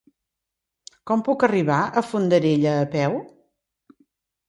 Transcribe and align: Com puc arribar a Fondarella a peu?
Com 1.11 1.21
puc 1.27 1.45
arribar 1.49 1.83
a 1.85 2.05
Fondarella 2.09 2.75
a 2.81 2.91
peu? 2.99 3.23